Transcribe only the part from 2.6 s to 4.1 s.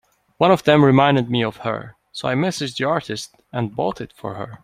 the artist and bought